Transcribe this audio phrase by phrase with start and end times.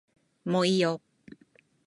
[0.45, 0.99] もういいよ